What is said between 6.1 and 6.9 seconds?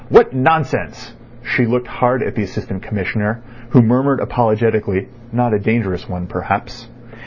perhaps."